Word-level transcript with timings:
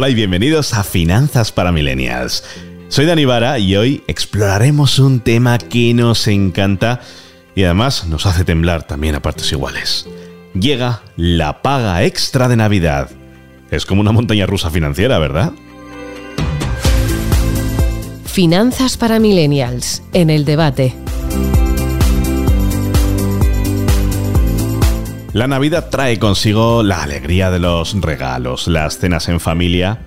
Hola 0.00 0.08
y 0.08 0.14
bienvenidos 0.14 0.72
a 0.72 0.82
Finanzas 0.82 1.52
para 1.52 1.72
Millennials. 1.72 2.42
Soy 2.88 3.04
Dani 3.04 3.26
Vara 3.26 3.58
y 3.58 3.76
hoy 3.76 4.02
exploraremos 4.06 4.98
un 4.98 5.20
tema 5.20 5.58
que 5.58 5.92
nos 5.92 6.26
encanta 6.26 7.02
y 7.54 7.64
además 7.64 8.06
nos 8.06 8.24
hace 8.24 8.44
temblar 8.44 8.84
también 8.84 9.14
a 9.14 9.20
partes 9.20 9.52
iguales. 9.52 10.08
Llega 10.54 11.02
la 11.16 11.60
paga 11.60 12.02
extra 12.04 12.48
de 12.48 12.56
Navidad. 12.56 13.10
Es 13.70 13.84
como 13.84 14.00
una 14.00 14.12
montaña 14.12 14.46
rusa 14.46 14.70
financiera, 14.70 15.18
¿verdad? 15.18 15.52
Finanzas 18.24 18.96
para 18.96 19.18
Millennials, 19.18 20.02
en 20.14 20.30
el 20.30 20.46
debate. 20.46 20.94
La 25.32 25.46
Navidad 25.46 25.90
trae 25.90 26.18
consigo 26.18 26.82
la 26.82 27.04
alegría 27.04 27.52
de 27.52 27.60
los 27.60 27.94
regalos, 28.00 28.66
las 28.66 28.98
cenas 28.98 29.28
en 29.28 29.38
familia 29.38 30.00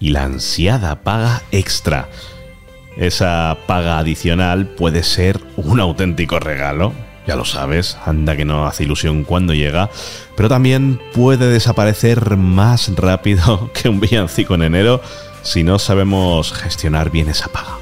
y 0.00 0.10
la 0.10 0.24
ansiada 0.24 1.02
paga 1.02 1.42
extra. 1.52 2.08
Esa 2.96 3.58
paga 3.66 3.98
adicional 3.98 4.66
puede 4.66 5.02
ser 5.02 5.40
un 5.56 5.78
auténtico 5.78 6.40
regalo, 6.40 6.94
ya 7.26 7.36
lo 7.36 7.44
sabes, 7.44 7.98
anda 8.06 8.34
que 8.34 8.46
no 8.46 8.66
hace 8.66 8.84
ilusión 8.84 9.24
cuando 9.24 9.52
llega, 9.52 9.90
pero 10.36 10.48
también 10.48 10.98
puede 11.12 11.50
desaparecer 11.50 12.38
más 12.38 12.90
rápido 12.96 13.70
que 13.74 13.90
un 13.90 14.00
villancico 14.00 14.54
en 14.54 14.62
enero 14.62 15.02
si 15.42 15.64
no 15.64 15.78
sabemos 15.78 16.50
gestionar 16.54 17.10
bien 17.10 17.28
esa 17.28 17.48
paga. 17.48 17.81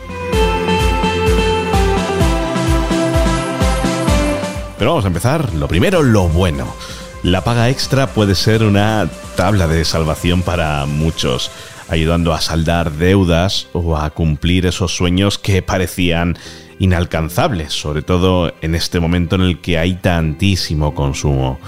Pero 4.81 4.93
vamos 4.93 5.05
a 5.05 5.09
empezar. 5.09 5.53
Lo 5.53 5.69
primero, 5.69 6.03
lo 6.03 6.27
bueno. 6.27 6.75
La 7.23 7.45
paga 7.45 7.69
extra 7.69 8.07
puede 8.15 8.35
ser 8.35 8.63
una 8.63 9.11
tabla 9.37 9.69
de 9.69 9.85
salvación 9.85 10.41
para 10.41 10.87
muchos, 10.87 11.51
ayudando 11.91 12.33
a 12.33 12.41
saldar 12.41 12.93
deudas 12.93 13.69
o 13.75 13.99
a 13.99 14.09
cumplir 14.09 14.65
esos 14.65 14.97
sueños 14.97 15.37
que 15.37 15.61
parecían 15.61 16.39
inalcanzables, 16.79 17.75
sobre 17.75 18.01
todo 18.01 18.55
en 18.63 18.75
este 18.75 19.01
momento 19.01 19.37
en 19.37 19.43
el 19.43 19.61
que 19.61 19.77
hay 19.77 19.97
tantísimo 19.97 20.95
consumo. 20.95 21.61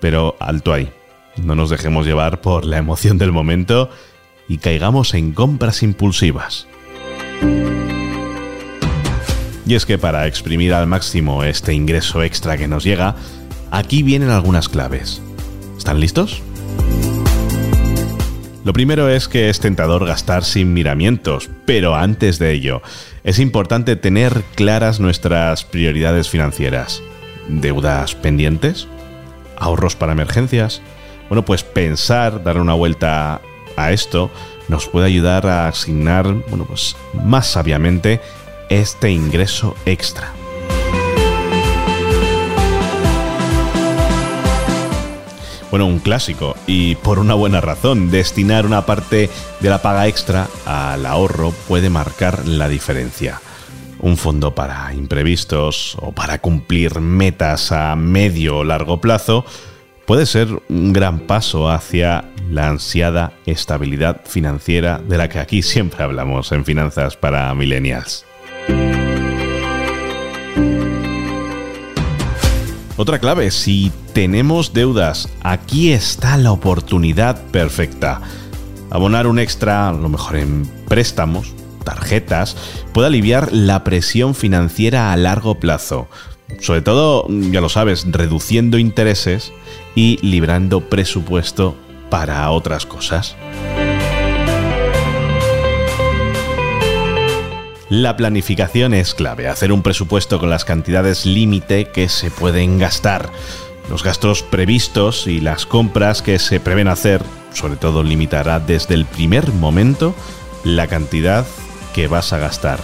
Pero 0.00 0.34
alto 0.40 0.72
ahí, 0.72 0.90
no 1.36 1.54
nos 1.54 1.68
dejemos 1.68 2.06
llevar 2.06 2.40
por 2.40 2.64
la 2.64 2.78
emoción 2.78 3.18
del 3.18 3.30
momento 3.30 3.90
y 4.48 4.56
caigamos 4.56 5.12
en 5.12 5.32
compras 5.32 5.82
impulsivas. 5.82 6.66
Y 9.66 9.74
es 9.74 9.86
que 9.86 9.98
para 9.98 10.26
exprimir 10.26 10.74
al 10.74 10.86
máximo 10.86 11.42
este 11.44 11.72
ingreso 11.72 12.22
extra 12.22 12.56
que 12.56 12.68
nos 12.68 12.84
llega, 12.84 13.16
aquí 13.70 14.02
vienen 14.02 14.30
algunas 14.30 14.68
claves. 14.68 15.22
¿Están 15.78 16.00
listos? 16.00 16.42
Lo 18.64 18.72
primero 18.72 19.10
es 19.10 19.28
que 19.28 19.50
es 19.50 19.60
tentador 19.60 20.06
gastar 20.06 20.42
sin 20.44 20.72
miramientos, 20.72 21.50
pero 21.66 21.94
antes 21.94 22.38
de 22.38 22.52
ello, 22.52 22.80
es 23.22 23.38
importante 23.38 23.96
tener 23.96 24.42
claras 24.54 25.00
nuestras 25.00 25.64
prioridades 25.64 26.30
financieras. 26.30 27.02
¿Deudas 27.48 28.14
pendientes? 28.14 28.88
¿Ahorros 29.58 29.96
para 29.96 30.12
emergencias? 30.12 30.80
Bueno, 31.28 31.44
pues 31.44 31.62
pensar, 31.62 32.42
dar 32.42 32.58
una 32.58 32.72
vuelta 32.72 33.42
a 33.76 33.92
esto, 33.92 34.30
nos 34.68 34.88
puede 34.88 35.06
ayudar 35.06 35.46
a 35.46 35.68
asignar, 35.68 36.32
bueno, 36.48 36.64
pues 36.64 36.96
más 37.12 37.46
sabiamente 37.46 38.20
este 38.68 39.10
ingreso 39.10 39.74
extra. 39.86 40.32
Bueno, 45.74 45.86
un 45.86 45.98
clásico 45.98 46.54
y 46.68 46.94
por 46.94 47.18
una 47.18 47.34
buena 47.34 47.60
razón. 47.60 48.12
Destinar 48.12 48.64
una 48.64 48.86
parte 48.86 49.28
de 49.58 49.70
la 49.70 49.82
paga 49.82 50.06
extra 50.06 50.46
al 50.64 51.04
ahorro 51.04 51.50
puede 51.66 51.90
marcar 51.90 52.46
la 52.46 52.68
diferencia. 52.68 53.40
Un 53.98 54.16
fondo 54.16 54.54
para 54.54 54.94
imprevistos 54.94 55.96
o 56.00 56.12
para 56.12 56.38
cumplir 56.38 57.00
metas 57.00 57.72
a 57.72 57.96
medio 57.96 58.58
o 58.58 58.64
largo 58.64 59.00
plazo 59.00 59.44
puede 60.06 60.26
ser 60.26 60.48
un 60.68 60.92
gran 60.92 61.18
paso 61.18 61.68
hacia 61.68 62.24
la 62.48 62.68
ansiada 62.68 63.32
estabilidad 63.44 64.20
financiera 64.26 64.98
de 64.98 65.18
la 65.18 65.28
que 65.28 65.40
aquí 65.40 65.62
siempre 65.62 66.04
hablamos 66.04 66.52
en 66.52 66.64
Finanzas 66.64 67.16
para 67.16 67.52
Millennials. 67.52 68.24
Otra 72.96 73.18
clave, 73.18 73.50
si 73.50 73.90
tenemos 74.12 74.72
deudas, 74.72 75.28
aquí 75.42 75.90
está 75.90 76.36
la 76.36 76.52
oportunidad 76.52 77.42
perfecta. 77.46 78.20
Abonar 78.88 79.26
un 79.26 79.40
extra, 79.40 79.88
a 79.88 79.92
lo 79.92 80.08
mejor 80.08 80.36
en 80.36 80.64
préstamos, 80.86 81.52
tarjetas, 81.82 82.56
puede 82.92 83.08
aliviar 83.08 83.52
la 83.52 83.82
presión 83.82 84.36
financiera 84.36 85.12
a 85.12 85.16
largo 85.16 85.56
plazo. 85.56 86.06
Sobre 86.60 86.82
todo, 86.82 87.26
ya 87.28 87.60
lo 87.60 87.68
sabes, 87.68 88.06
reduciendo 88.08 88.78
intereses 88.78 89.52
y 89.96 90.24
librando 90.24 90.88
presupuesto 90.88 91.74
para 92.10 92.48
otras 92.52 92.86
cosas. 92.86 93.34
La 97.90 98.16
planificación 98.16 98.94
es 98.94 99.14
clave, 99.14 99.46
hacer 99.46 99.70
un 99.70 99.82
presupuesto 99.82 100.40
con 100.40 100.48
las 100.48 100.64
cantidades 100.64 101.26
límite 101.26 101.88
que 101.88 102.08
se 102.08 102.30
pueden 102.30 102.78
gastar, 102.78 103.30
los 103.90 104.02
gastos 104.02 104.42
previstos 104.42 105.26
y 105.26 105.40
las 105.40 105.66
compras 105.66 106.22
que 106.22 106.38
se 106.38 106.60
prevén 106.60 106.88
hacer, 106.88 107.22
sobre 107.52 107.76
todo 107.76 108.02
limitará 108.02 108.58
desde 108.58 108.94
el 108.94 109.04
primer 109.04 109.52
momento 109.52 110.14
la 110.64 110.86
cantidad 110.86 111.46
que 111.94 112.08
vas 112.08 112.32
a 112.32 112.38
gastar. 112.38 112.80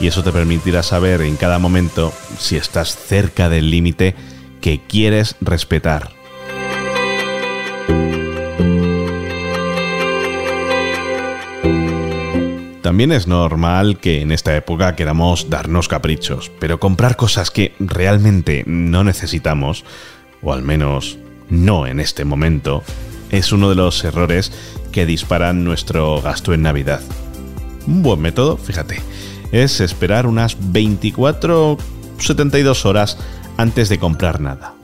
Y 0.00 0.08
eso 0.08 0.24
te 0.24 0.32
permitirá 0.32 0.82
saber 0.82 1.20
en 1.20 1.36
cada 1.36 1.58
momento 1.58 2.12
si 2.38 2.56
estás 2.56 2.96
cerca 2.96 3.48
del 3.48 3.70
límite 3.70 4.16
que 4.60 4.80
quieres 4.86 5.36
respetar. 5.40 6.19
También 12.90 13.12
es 13.12 13.28
normal 13.28 14.00
que 14.00 14.20
en 14.20 14.32
esta 14.32 14.56
época 14.56 14.96
queramos 14.96 15.48
darnos 15.48 15.86
caprichos, 15.86 16.50
pero 16.58 16.80
comprar 16.80 17.14
cosas 17.14 17.52
que 17.52 17.72
realmente 17.78 18.64
no 18.66 19.04
necesitamos, 19.04 19.84
o 20.42 20.52
al 20.52 20.64
menos 20.64 21.16
no 21.48 21.86
en 21.86 22.00
este 22.00 22.24
momento, 22.24 22.82
es 23.30 23.52
uno 23.52 23.68
de 23.68 23.76
los 23.76 24.02
errores 24.02 24.50
que 24.90 25.06
disparan 25.06 25.62
nuestro 25.62 26.20
gasto 26.20 26.52
en 26.52 26.62
Navidad. 26.62 27.00
Un 27.86 28.02
buen 28.02 28.18
método, 28.18 28.56
fíjate, 28.56 29.00
es 29.52 29.80
esperar 29.80 30.26
unas 30.26 30.56
24 30.72 31.78
72 32.18 32.86
horas 32.86 33.18
antes 33.56 33.88
de 33.88 34.00
comprar 34.00 34.40
nada. 34.40 34.74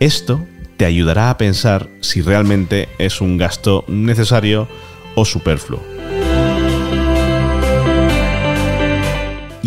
Esto 0.00 0.44
te 0.76 0.84
ayudará 0.84 1.30
a 1.30 1.38
pensar 1.38 1.88
si 2.02 2.20
realmente 2.20 2.90
es 2.98 3.22
un 3.22 3.38
gasto 3.38 3.86
necesario 3.88 4.68
o 5.14 5.24
superfluo. 5.24 5.97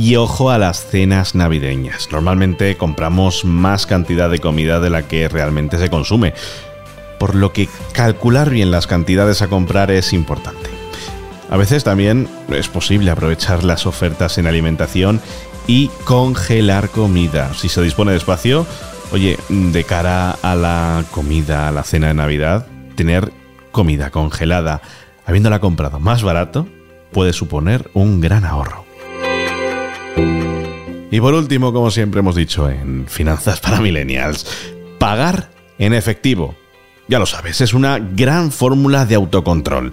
Y 0.01 0.15
ojo 0.15 0.49
a 0.49 0.57
las 0.57 0.83
cenas 0.87 1.35
navideñas. 1.35 2.11
Normalmente 2.11 2.75
compramos 2.75 3.45
más 3.45 3.85
cantidad 3.85 4.31
de 4.31 4.39
comida 4.39 4.79
de 4.79 4.89
la 4.89 5.03
que 5.03 5.29
realmente 5.29 5.77
se 5.77 5.91
consume, 5.91 6.33
por 7.19 7.35
lo 7.35 7.53
que 7.53 7.69
calcular 7.93 8.49
bien 8.49 8.71
las 8.71 8.87
cantidades 8.87 9.43
a 9.43 9.47
comprar 9.47 9.91
es 9.91 10.11
importante. 10.11 10.71
A 11.51 11.57
veces 11.57 11.83
también 11.83 12.27
es 12.49 12.67
posible 12.67 13.11
aprovechar 13.11 13.63
las 13.63 13.85
ofertas 13.85 14.39
en 14.39 14.47
alimentación 14.47 15.21
y 15.67 15.89
congelar 16.03 16.89
comida. 16.89 17.53
Si 17.53 17.69
se 17.69 17.83
dispone 17.83 18.09
de 18.09 18.17
espacio, 18.17 18.65
oye, 19.11 19.37
de 19.49 19.83
cara 19.83 20.31
a 20.31 20.55
la 20.55 21.05
comida, 21.11 21.67
a 21.67 21.71
la 21.71 21.83
cena 21.83 22.07
de 22.07 22.15
Navidad, 22.15 22.65
tener 22.95 23.31
comida 23.71 24.09
congelada, 24.09 24.81
habiéndola 25.27 25.59
comprado 25.59 25.99
más 25.99 26.23
barato, 26.23 26.67
puede 27.11 27.33
suponer 27.33 27.91
un 27.93 28.19
gran 28.19 28.45
ahorro. 28.45 28.80
Y 31.11 31.19
por 31.19 31.33
último, 31.33 31.73
como 31.73 31.91
siempre 31.91 32.21
hemos 32.21 32.35
dicho 32.35 32.69
en 32.69 33.05
Finanzas 33.07 33.59
para 33.59 33.81
Millennials, 33.81 34.47
pagar 34.97 35.51
en 35.77 35.93
efectivo. 35.93 36.55
Ya 37.09 37.19
lo 37.19 37.25
sabes, 37.25 37.59
es 37.59 37.73
una 37.73 37.99
gran 37.99 38.51
fórmula 38.51 39.05
de 39.05 39.15
autocontrol. 39.15 39.91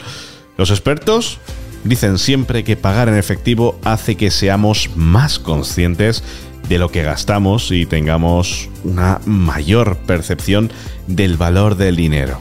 Los 0.56 0.70
expertos 0.70 1.38
dicen 1.82 2.18
siempre 2.18 2.62
que 2.62 2.76
pagar 2.76 3.08
en 3.08 3.16
efectivo 3.16 3.80
hace 3.82 4.16
que 4.16 4.30
seamos 4.30 4.90
más 4.94 5.40
conscientes 5.40 6.22
de 6.68 6.78
lo 6.78 6.90
que 6.90 7.02
gastamos 7.02 7.72
y 7.72 7.86
tengamos 7.86 8.68
una 8.84 9.20
mayor 9.24 9.96
percepción 9.96 10.70
del 11.08 11.36
valor 11.36 11.76
del 11.76 11.96
dinero. 11.96 12.38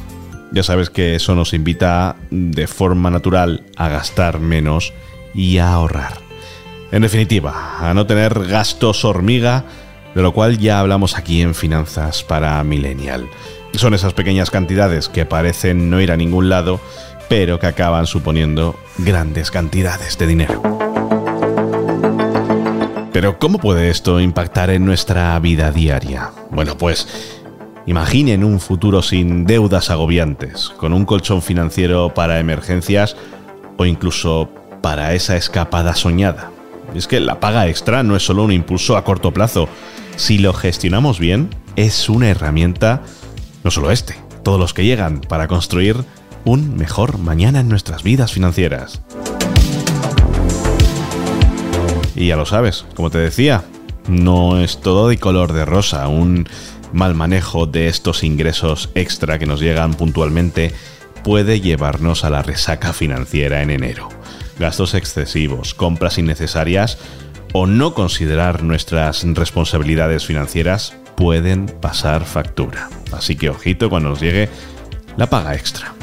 Ya 0.51 0.61
sabes 0.63 0.89
que 0.91 1.15
eso 1.15 1.33
nos 1.33 1.53
invita 1.53 2.15
de 2.29 2.67
forma 2.67 3.09
natural 3.09 3.63
a 3.75 3.89
gastar 3.89 4.39
menos 4.39 4.93
y 5.33 5.57
a 5.57 5.73
ahorrar. 5.73 6.26
En 6.91 7.01
definitiva, 7.01 7.77
a 7.79 7.93
no 7.93 8.07
tener 8.07 8.47
gastos 8.47 9.03
hormiga, 9.03 9.65
de 10.15 10.21
lo 10.21 10.33
cual 10.33 10.57
ya 10.57 10.79
hablamos 10.79 11.17
aquí 11.17 11.41
en 11.41 11.53
Finanzas 11.53 12.23
para 12.23 12.63
Millennial. 12.63 13.27
Son 13.73 13.93
esas 13.93 14.13
pequeñas 14.13 14.49
cantidades 14.49 15.09
que 15.09 15.25
parecen 15.25 15.89
no 15.89 15.99
ir 15.99 16.11
a 16.11 16.17
ningún 16.17 16.47
lado, 16.47 16.79
pero 17.27 17.59
que 17.59 17.67
acaban 17.67 18.07
suponiendo 18.07 18.79
grandes 18.97 19.51
cantidades 19.51 20.17
de 20.17 20.27
dinero. 20.27 20.61
Pero 23.11 23.37
¿cómo 23.37 23.59
puede 23.59 23.89
esto 23.89 24.21
impactar 24.21 24.69
en 24.69 24.85
nuestra 24.85 25.37
vida 25.39 25.71
diaria? 25.71 26.31
Bueno, 26.51 26.77
pues 26.77 27.35
imaginen 27.85 28.45
un 28.45 28.61
futuro 28.61 29.01
sin 29.01 29.45
deudas 29.45 29.89
agobiantes, 29.89 30.69
con 30.77 30.93
un 30.93 31.03
colchón 31.03 31.41
financiero 31.41 32.13
para 32.13 32.39
emergencias 32.39 33.17
o 33.75 33.85
incluso 33.85 34.49
para 34.81 35.13
esa 35.13 35.35
escapada 35.35 35.93
soñada. 35.93 36.51
Es 36.95 37.07
que 37.07 37.19
la 37.19 37.39
paga 37.39 37.67
extra 37.67 38.03
no 38.03 38.15
es 38.15 38.23
solo 38.23 38.43
un 38.43 38.51
impulso 38.51 38.97
a 38.97 39.03
corto 39.03 39.31
plazo. 39.31 39.69
Si 40.15 40.37
lo 40.37 40.53
gestionamos 40.53 41.19
bien, 41.19 41.49
es 41.75 42.09
una 42.09 42.29
herramienta, 42.29 43.03
no 43.63 43.71
solo 43.71 43.91
este, 43.91 44.15
todos 44.43 44.59
los 44.59 44.73
que 44.73 44.85
llegan 44.85 45.21
para 45.21 45.47
construir 45.47 45.97
un 46.45 46.75
mejor 46.77 47.17
mañana 47.17 47.59
en 47.59 47.69
nuestras 47.69 48.03
vidas 48.03 48.31
financieras. 48.31 49.01
Y 52.15 52.27
ya 52.27 52.35
lo 52.35 52.45
sabes, 52.45 52.85
como 52.95 53.11
te 53.11 53.19
decía, 53.19 53.63
no 54.07 54.59
es 54.59 54.81
todo 54.81 55.09
de 55.09 55.17
color 55.17 55.53
de 55.53 55.65
rosa. 55.65 56.07
Un 56.07 56.47
mal 56.93 57.13
manejo 57.13 57.67
de 57.67 57.87
estos 57.87 58.23
ingresos 58.23 58.89
extra 58.95 59.37
que 59.37 59.45
nos 59.45 59.59
llegan 59.59 59.93
puntualmente 59.93 60.73
puede 61.23 61.59
llevarnos 61.59 62.23
a 62.23 62.29
la 62.29 62.41
resaca 62.41 62.93
financiera 62.93 63.61
en 63.61 63.69
enero. 63.69 64.09
Gastos 64.59 64.93
excesivos, 64.93 65.73
compras 65.73 66.17
innecesarias 66.17 66.97
o 67.53 67.67
no 67.67 67.93
considerar 67.93 68.63
nuestras 68.63 69.23
responsabilidades 69.23 70.25
financieras 70.25 70.95
pueden 71.15 71.65
pasar 71.65 72.25
factura. 72.25 72.89
Así 73.11 73.35
que 73.35 73.49
ojito 73.49 73.89
cuando 73.89 74.09
nos 74.09 74.21
llegue 74.21 74.49
la 75.15 75.27
paga 75.27 75.55
extra. 75.55 75.93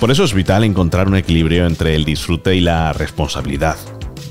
Por 0.00 0.10
eso 0.10 0.24
es 0.24 0.34
vital 0.34 0.64
encontrar 0.64 1.08
un 1.08 1.16
equilibrio 1.16 1.66
entre 1.66 1.94
el 1.94 2.04
disfrute 2.04 2.54
y 2.54 2.60
la 2.60 2.92
responsabilidad. 2.92 3.76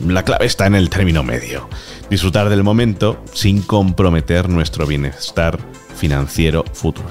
La 0.05 0.23
clave 0.23 0.45
está 0.45 0.67
en 0.67 0.75
el 0.75 0.89
término 0.89 1.23
medio. 1.23 1.67
Disfrutar 2.09 2.49
del 2.49 2.63
momento 2.63 3.23
sin 3.33 3.61
comprometer 3.61 4.49
nuestro 4.49 4.85
bienestar 4.85 5.57
financiero 5.95 6.63
futuro. 6.73 7.09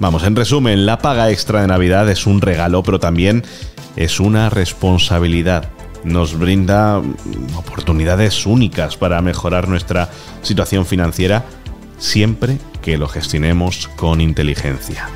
Vamos, 0.00 0.24
en 0.24 0.34
resumen, 0.34 0.86
la 0.86 0.98
paga 0.98 1.30
extra 1.30 1.60
de 1.60 1.66
Navidad 1.66 2.08
es 2.08 2.26
un 2.26 2.40
regalo, 2.40 2.82
pero 2.82 2.98
también 2.98 3.44
es 3.96 4.18
una 4.18 4.48
responsabilidad. 4.48 5.68
Nos 6.04 6.38
brinda 6.38 7.02
oportunidades 7.54 8.46
únicas 8.46 8.96
para 8.96 9.20
mejorar 9.20 9.68
nuestra 9.68 10.08
situación 10.40 10.86
financiera 10.86 11.44
siempre 11.98 12.56
que 12.80 12.96
lo 12.96 13.08
gestionemos 13.08 13.88
con 13.88 14.22
inteligencia. 14.22 15.06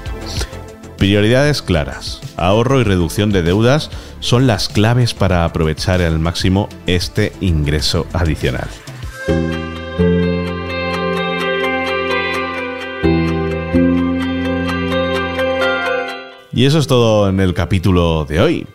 Prioridades 0.98 1.62
claras, 1.62 2.20
ahorro 2.36 2.78
y 2.78 2.84
reducción 2.84 3.32
de 3.32 3.42
deudas 3.42 3.90
son 4.20 4.46
las 4.46 4.68
claves 4.68 5.14
para 5.14 5.46
aprovechar 5.46 6.02
al 6.02 6.18
máximo 6.18 6.68
este 6.86 7.32
ingreso 7.40 8.06
adicional. 8.12 8.68
Y 16.54 16.66
eso 16.66 16.78
es 16.78 16.86
todo 16.86 17.28
en 17.28 17.40
el 17.40 17.52
capítulo 17.52 18.24
de 18.26 18.40
hoy. 18.40 18.66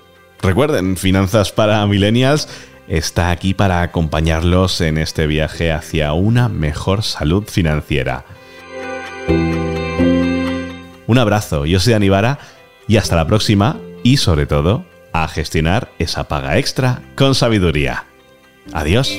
Recuerden, 0.41 0.97
Finanzas 0.97 1.53
para 1.53 1.85
Millennials 1.85 2.49
está 2.89 3.31
aquí 3.31 3.53
para 3.53 3.81
acompañarlos 3.81 4.81
en 4.81 4.97
este 4.97 5.27
viaje 5.27 5.71
hacia 5.71 6.11
una 6.11 6.49
mejor 6.49 7.03
salud 7.03 7.45
financiera. 7.47 8.25
Un 11.07 11.17
abrazo, 11.17 11.65
yo 11.65 11.79
soy 11.79 11.93
Anibara 11.93 12.39
y 12.87 12.97
hasta 12.97 13.15
la 13.15 13.25
próxima 13.25 13.77
y 14.03 14.17
sobre 14.17 14.45
todo 14.45 14.85
a 15.13 15.27
gestionar 15.29 15.89
esa 15.99 16.27
paga 16.27 16.57
extra 16.57 17.01
con 17.15 17.33
sabiduría. 17.33 18.05
Adiós. 18.73 19.09